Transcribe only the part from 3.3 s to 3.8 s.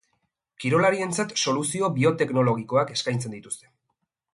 dituzte.